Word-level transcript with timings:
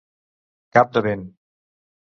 Cap 0.79 0.97
de 0.97 1.05
vent. 1.09 1.29